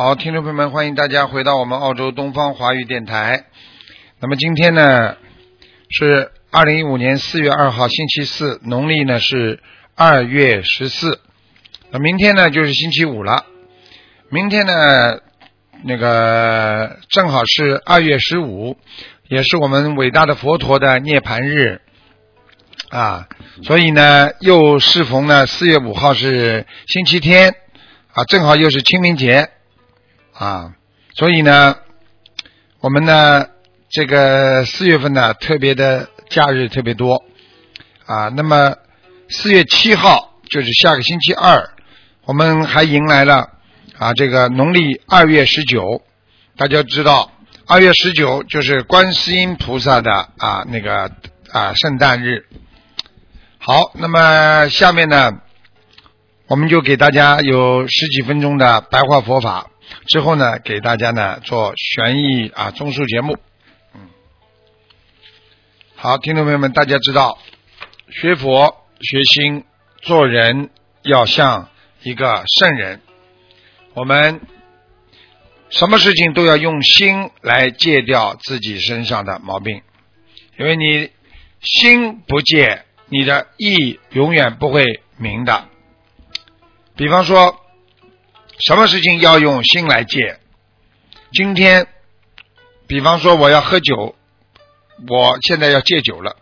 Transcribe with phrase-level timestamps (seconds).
[0.00, 3.46] 好，听众朋友们，欢迎大家回到我们澳洲东方华语电台。
[4.20, 5.16] 那么今天呢
[5.90, 9.60] 是二零一五年四月二号，星期四，农历呢是
[9.96, 11.18] 二月十四。
[11.90, 13.44] 那明天呢就是星期五了。
[14.30, 15.18] 明天呢
[15.82, 18.76] 那个正好是二月十五，
[19.26, 21.80] 也是我们伟大的佛陀的涅盘日
[22.90, 23.26] 啊。
[23.64, 27.56] 所以呢，又适逢呢四月五号是星期天
[28.12, 29.50] 啊，正好又是清明节。
[30.38, 30.72] 啊，
[31.16, 31.74] 所以呢，
[32.78, 33.44] 我们呢，
[33.88, 37.24] 这个四月份呢，特别的假日特别多
[38.06, 38.28] 啊。
[38.28, 38.76] 那么
[39.28, 41.70] 四月七号就是下个星期二，
[42.24, 43.48] 我们还迎来了
[43.98, 46.02] 啊这个农历二月十九。
[46.56, 47.32] 大家知道，
[47.66, 51.10] 二月十九就是观世音菩萨的啊那个
[51.50, 52.46] 啊圣诞日。
[53.58, 55.32] 好，那么下面呢，
[56.46, 59.67] 我们就给大家有十几分钟的白话佛法。
[60.08, 63.36] 之后呢，给大家呢做悬疑啊综述节目。
[63.94, 64.08] 嗯，
[65.96, 67.38] 好，听众朋友们，大家知道
[68.08, 69.64] 学佛学心
[70.00, 70.70] 做人
[71.02, 71.68] 要像
[72.02, 73.02] 一个圣人，
[73.92, 74.40] 我们
[75.68, 79.82] 什么事情都要用心来戒掉自己身上的毛病，
[80.58, 81.10] 因为你
[81.60, 85.68] 心不戒，你的意永远不会明的。
[86.96, 87.60] 比方说。
[88.58, 90.40] 什么事情要用心来戒？
[91.32, 91.86] 今天，
[92.88, 94.16] 比方说我要喝酒，
[95.08, 96.36] 我现在要戒酒了。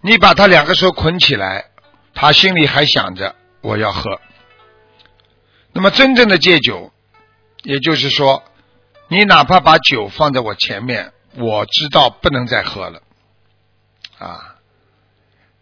[0.00, 1.70] 你把他两个手捆起来，
[2.14, 4.20] 他心里还想着我要喝。
[5.72, 6.92] 那么真正的戒酒，
[7.62, 8.44] 也就是说，
[9.08, 13.02] 你哪怕把酒放在我前面，我知道不能再喝了。
[14.18, 14.56] 啊，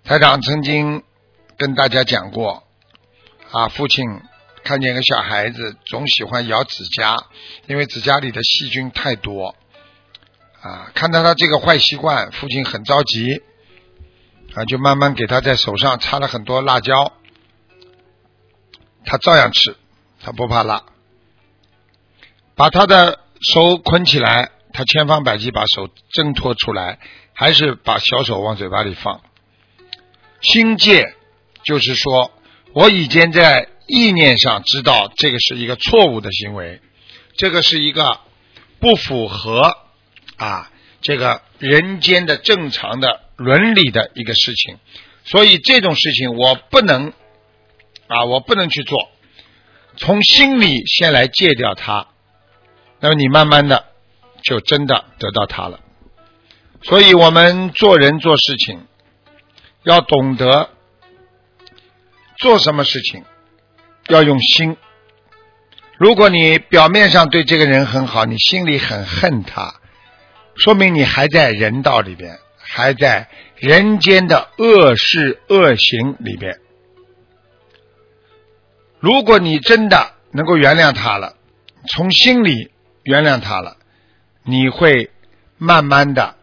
[0.05, 1.03] 台长曾经
[1.57, 2.65] 跟大家讲过，
[3.51, 4.21] 啊，父亲。
[4.63, 7.17] 看见个小孩子总喜欢咬指甲，
[7.67, 9.57] 因为指甲里的细菌太多
[10.61, 10.91] 啊。
[10.95, 13.43] 看到他这个坏习惯，父亲很着急
[14.55, 17.13] 啊，就慢慢给他在手上擦了很多辣椒，
[19.05, 19.77] 他照样吃，
[20.21, 20.85] 他不怕辣。
[22.55, 27.01] 把他的手捆起来，他千方百计把手挣脱出来，
[27.33, 29.21] 还是把小手往嘴巴里放。
[30.43, 31.15] 心戒
[31.65, 32.31] 就是说，
[32.73, 33.69] 我以前在。
[33.91, 36.81] 意念上知道这个是一个错误的行为，
[37.37, 38.21] 这个是一个
[38.79, 39.77] 不符合
[40.37, 40.71] 啊
[41.01, 44.79] 这个人间的正常的伦理的一个事情，
[45.25, 47.13] 所以这种事情我不能
[48.07, 49.11] 啊我不能去做，
[49.97, 52.07] 从心里先来戒掉它，
[53.01, 53.87] 那么你慢慢的
[54.43, 55.81] 就真的得到它了。
[56.83, 58.87] 所以我们做人做事情
[59.83, 60.71] 要懂得
[62.39, 63.25] 做什么事情。
[64.11, 64.77] 要用心。
[65.97, 69.75] 如果你表面上对这个人很好，你心里很恨他，
[70.57, 76.59] 说明你还在人道里边，还在人间的恶事恶行里边。
[78.99, 81.37] 如果你真的能够原谅他了，
[81.87, 82.71] 从心里
[83.05, 83.77] 原谅他了，
[84.43, 85.11] 你会
[85.57, 86.35] 慢慢的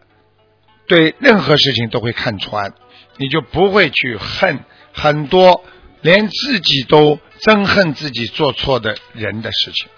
[0.86, 2.72] 对任何事情都会看穿，
[3.16, 4.60] 你就不会去恨
[4.92, 5.64] 很多
[6.00, 7.18] 连自己都。
[7.38, 9.88] 憎恨自己做错的人的事情，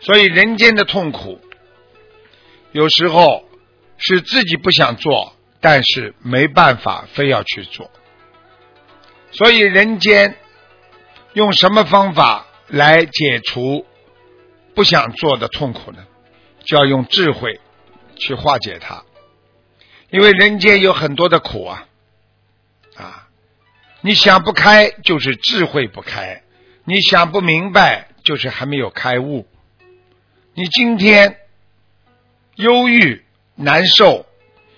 [0.00, 1.40] 所以人间的痛苦，
[2.72, 3.44] 有时候
[3.98, 7.90] 是自己不想做，但是没办法，非要去做。
[9.32, 10.36] 所以人间
[11.32, 13.86] 用什么方法来解除
[14.74, 16.06] 不想做的痛苦呢？
[16.64, 17.58] 就要用智慧
[18.16, 19.04] 去化解它，
[20.10, 21.86] 因为人间有很多的苦啊，
[22.96, 23.26] 啊。
[24.02, 26.42] 你想不开，就是智慧不开；
[26.84, 29.46] 你想不明白，就是还没有开悟。
[30.54, 31.36] 你今天
[32.54, 33.24] 忧郁
[33.56, 34.24] 难受，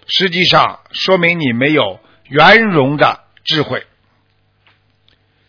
[0.09, 3.87] 实际上说明你没有圆融的智慧。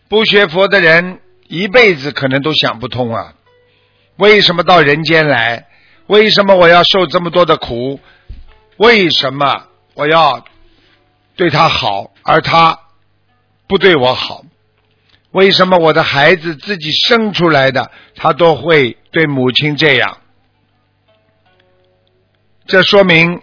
[0.08, 3.34] 不学佛的人一辈子可能都想不通啊！
[4.16, 5.66] 为什么到人间来？
[6.06, 7.98] 为什么我要受这么多的苦？
[8.76, 10.44] 为什么我要
[11.34, 12.78] 对他好，而他？
[13.66, 14.44] 不对我好？
[15.30, 20.20] 为什么我的孩子自己生出来的，他都会对母亲这样？
[22.66, 23.42] 这说明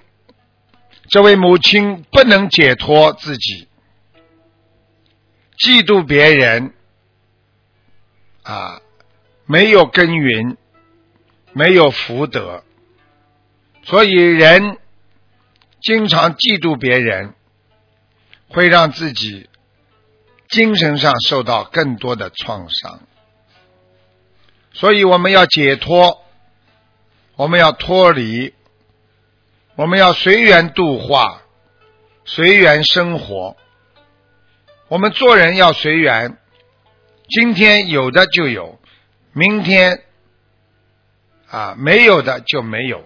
[1.09, 3.67] 这位母亲不能解脱自己，
[5.59, 6.73] 嫉妒别人
[8.43, 8.81] 啊，
[9.45, 10.57] 没有耕耘，
[11.51, 12.63] 没有福德，
[13.83, 14.77] 所以人
[15.81, 17.35] 经常嫉妒别人，
[18.47, 19.49] 会让自己
[20.51, 22.99] 精神上受到更多的创伤。
[24.73, 26.21] 所以我们要解脱，
[27.35, 28.53] 我们要脱离。
[29.75, 31.41] 我们要随缘度化，
[32.25, 33.55] 随缘生活。
[34.89, 36.37] 我们做人要随缘，
[37.29, 38.79] 今天有的就有，
[39.31, 40.03] 明天
[41.49, 43.05] 啊没有的就没有。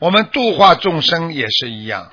[0.00, 2.10] 我们度化众生也是一样，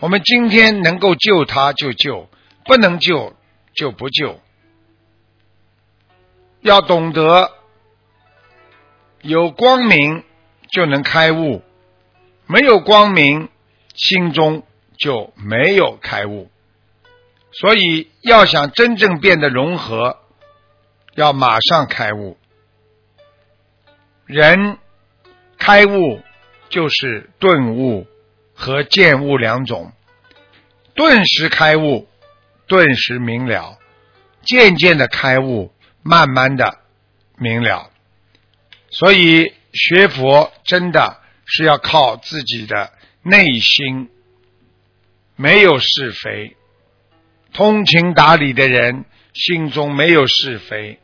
[0.00, 2.28] 我们今天能够救他就救，
[2.64, 3.34] 不能救
[3.74, 4.40] 就不救。
[6.60, 7.52] 要懂得
[9.20, 10.24] 有光明
[10.70, 11.62] 就能开悟。
[12.46, 13.48] 没有光明，
[13.94, 14.64] 心中
[14.98, 16.50] 就没有开悟。
[17.52, 20.18] 所以，要想真正变得融合，
[21.14, 22.36] 要马上开悟。
[24.26, 24.78] 人
[25.56, 26.20] 开悟
[26.68, 28.06] 就是顿悟
[28.54, 29.92] 和见悟两种，
[30.94, 32.06] 顿时开悟，
[32.66, 33.78] 顿时明了；
[34.42, 35.72] 渐渐的开悟，
[36.02, 36.78] 慢慢的
[37.36, 37.90] 明了。
[38.90, 41.20] 所以，学佛真的。
[41.46, 42.90] 是要靠自己的
[43.22, 44.08] 内心，
[45.36, 46.56] 没有是非，
[47.52, 50.98] 通情达理的人心中没有是非，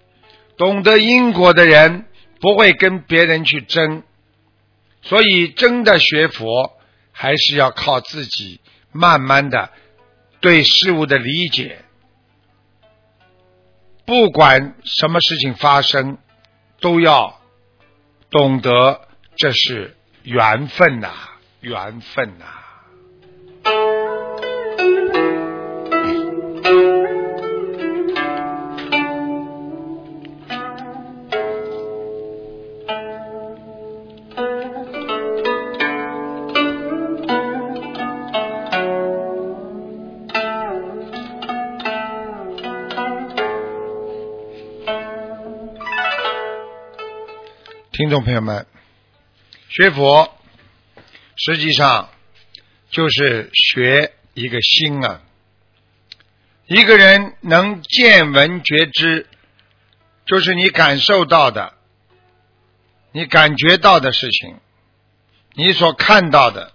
[0.57, 2.07] 懂得因果的人
[2.41, 4.03] 不会跟别人去争，
[5.03, 6.73] 所以真的学佛
[7.13, 9.71] 还是要靠自己，慢慢的
[10.41, 11.85] 对事物的理解，
[14.05, 16.19] 不管什么事情发生，
[16.81, 17.41] 都要
[18.31, 19.97] 懂得这是。
[20.23, 21.09] 缘分呐，
[21.61, 22.45] 缘分呐！
[48.01, 48.67] 听众朋友们。
[49.69, 50.35] 学佛
[51.37, 52.09] 实际上
[52.89, 55.21] 就是学一个心啊。
[56.65, 59.27] 一个人能见闻觉知，
[60.25, 61.75] 就是你感受到的、
[63.13, 64.57] 你感觉到的事情，
[65.53, 66.73] 你所看到的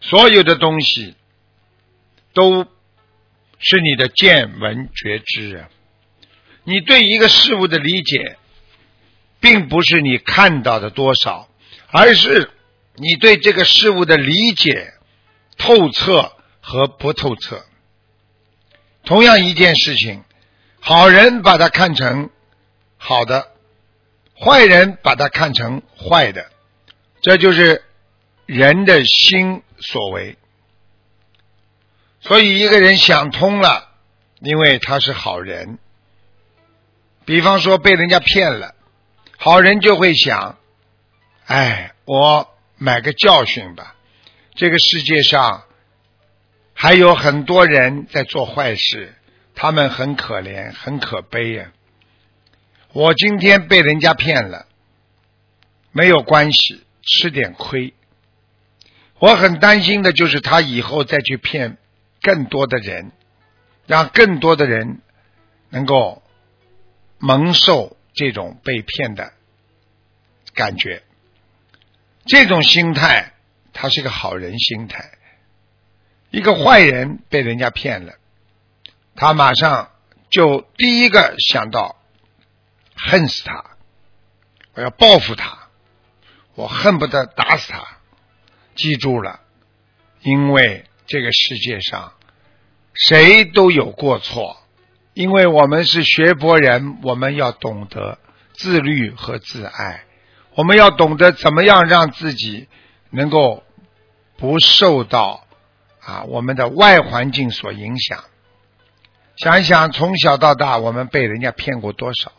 [0.00, 1.16] 所有的东西，
[2.32, 2.64] 都
[3.58, 5.68] 是你的见闻觉知啊。
[6.62, 8.38] 你对一个事物的理解，
[9.40, 11.48] 并不是你看到的多少。
[11.90, 12.50] 而是
[12.96, 14.92] 你对这个事物的理解
[15.56, 17.64] 透彻和不透彻。
[19.04, 20.22] 同样一件事情，
[20.80, 22.28] 好人把它看成
[22.98, 23.52] 好的，
[24.38, 26.50] 坏人把它看成坏的，
[27.22, 27.82] 这就是
[28.44, 30.36] 人的心所为。
[32.20, 33.88] 所以一个人想通了，
[34.40, 35.78] 因为他是好人。
[37.24, 38.74] 比方说被人家骗了，
[39.40, 40.58] 好人就会想。
[41.46, 43.94] 哎，我买个教训吧。
[44.54, 45.62] 这个世界上
[46.74, 49.14] 还有很多人在做坏事，
[49.54, 51.72] 他们很可怜，很可悲呀。
[52.92, 54.66] 我今天被人家骗了，
[55.92, 57.94] 没有关系，吃点亏。
[59.20, 61.78] 我很担心的就是他以后再去骗
[62.20, 63.12] 更多的人，
[63.86, 65.00] 让更多的人
[65.70, 66.22] 能够
[67.18, 69.32] 蒙受这种被骗的
[70.52, 71.04] 感觉。
[72.26, 73.32] 这种心态，
[73.72, 75.12] 他是个好人心态。
[76.30, 78.14] 一个坏人被人家骗了，
[79.14, 79.92] 他马上
[80.30, 81.96] 就第一个想到
[82.96, 83.64] 恨死他，
[84.74, 85.68] 我要报复他，
[86.56, 87.86] 我恨不得打死他。
[88.74, 89.40] 记住了，
[90.20, 92.12] 因为这个世界上
[92.92, 94.60] 谁都有过错，
[95.18, 98.20] 因为我们是学佛人，我们要懂得
[98.52, 100.04] 自律和自爱。
[100.54, 102.68] 我们要懂得怎么样让自己
[103.10, 103.64] 能够
[104.36, 105.44] 不受到
[106.00, 108.22] 啊我们的外环境所影响。
[109.38, 112.30] 想一想，从小到大我们被人家骗过多少？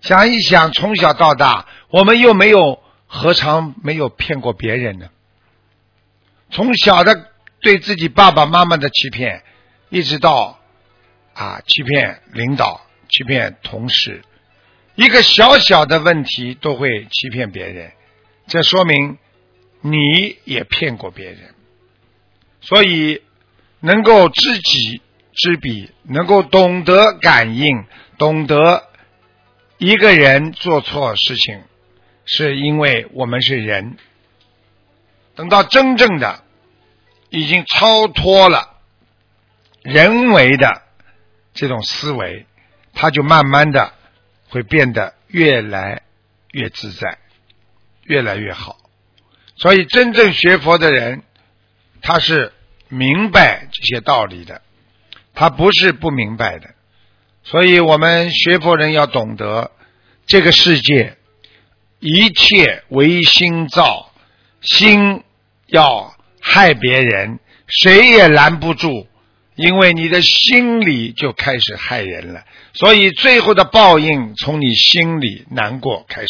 [0.00, 5.08] 想一想，从小到大我们又没有何尝没有骗过别人呢？
[6.52, 7.26] 从小的
[7.60, 9.42] 对自己爸爸妈妈的欺骗，
[9.88, 10.59] 一直到
[11.34, 14.22] 啊，欺骗领导，欺骗同事，
[14.94, 17.92] 一个小小的问题都会欺骗别人，
[18.46, 19.18] 这说明
[19.80, 21.54] 你也骗过别人。
[22.60, 23.22] 所以，
[23.80, 25.00] 能够知己
[25.32, 27.84] 知彼，能够懂得感应，
[28.18, 28.88] 懂得
[29.78, 31.62] 一个人做错事情，
[32.26, 33.96] 是因为我们是人。
[35.36, 36.44] 等到真正的
[37.30, 38.76] 已经超脱了
[39.82, 40.82] 人为的
[41.54, 42.46] 这种思维，
[42.94, 43.92] 他就慢慢的
[44.48, 46.02] 会变得越来
[46.52, 47.18] 越自在，
[48.04, 48.78] 越来越好。
[49.56, 51.22] 所以，真正学佛的人，
[52.02, 52.52] 他是
[52.88, 54.62] 明白这些道理的，
[55.34, 56.70] 他不是不明白的。
[57.42, 59.70] 所以我们学佛人要懂得，
[60.26, 61.16] 这个世界
[61.98, 64.12] 一切唯心造，
[64.60, 65.24] 心。
[65.72, 67.38] 要害别人，
[67.68, 69.06] 谁也拦不住，
[69.54, 76.28] 因为你的心里就开始害人了，所以最后的报应从你心里难过开始。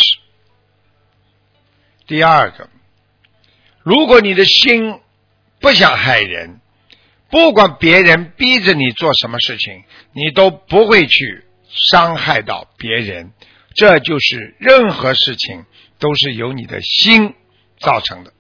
[2.07, 2.69] 第二个，
[3.83, 4.99] 如果你的心
[5.61, 6.61] 不想害人，
[7.31, 13.31] 不管别人逼着你做什么事情，你都不会去伤害到别人，
[13.77, 15.65] 这就是任何事情
[16.01, 17.35] 都是由你的心
[17.79, 18.33] 造成的。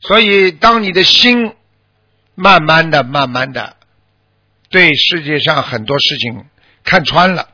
[0.00, 1.54] 所以，当你的心
[2.34, 3.76] 慢慢的、慢慢的
[4.68, 6.46] 对世界上很多事情
[6.82, 7.48] 看穿了、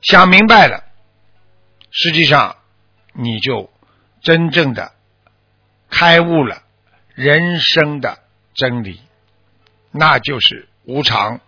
[0.00, 0.84] 想明白了，
[1.90, 2.56] 实际上
[3.12, 3.70] 你就
[4.22, 4.92] 真正的
[5.90, 6.62] 开悟了
[7.14, 8.18] 人生的
[8.54, 9.00] 真理，
[9.90, 11.40] 那就是无常。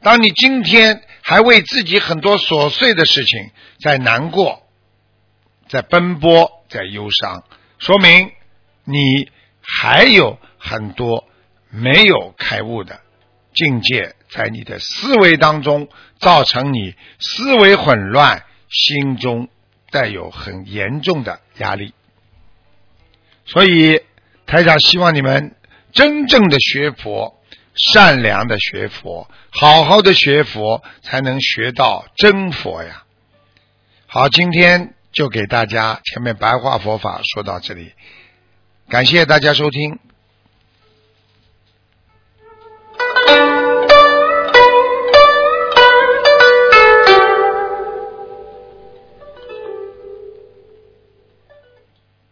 [0.00, 3.50] 当你今天还为自己很多琐碎的事情
[3.80, 4.66] 在难过、
[5.68, 7.44] 在奔波、在忧伤，
[7.78, 8.32] 说明。
[8.88, 11.28] 你还有很多
[11.70, 13.00] 没有开悟的
[13.54, 19.48] 境界，在你的思维当中造成你思维混乱，心中
[19.90, 21.94] 带有很严重的压力。
[23.44, 24.02] 所以
[24.46, 25.54] 台长希望你们
[25.92, 27.40] 真正的学佛，
[27.74, 33.04] 善良的学佛，好好的学佛，才能学到真佛呀。
[34.06, 37.92] 好，今天就给大家前面白话佛法说到这里。
[38.88, 39.98] 感谢大家收听。